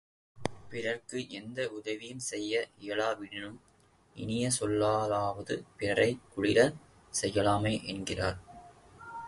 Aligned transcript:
பிறர்க்கு 0.69 1.29
எந்த 1.29 1.69
உதவியும் 1.69 2.19
செய்ய 2.19 2.69
இயலாவிடினும், 2.81 3.59
இனிய 4.15 4.49
சொல்லாலாவது 4.59 5.63
பிறரைக் 5.77 6.21
குளிரச் 6.35 6.79
செய்யலாமே 7.13 7.83
என்கிறார். 7.85 8.39